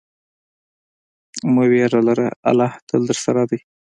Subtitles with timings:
[1.53, 3.59] مه ویره لره، الله تل درسره دی.